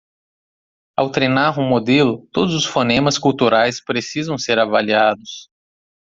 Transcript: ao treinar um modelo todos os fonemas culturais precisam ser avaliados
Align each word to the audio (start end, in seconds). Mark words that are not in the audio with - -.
ao 0.97 1.11
treinar 1.11 1.59
um 1.59 1.69
modelo 1.69 2.27
todos 2.31 2.55
os 2.55 2.65
fonemas 2.65 3.19
culturais 3.19 3.79
precisam 3.79 4.35
ser 4.35 4.57
avaliados 4.57 5.47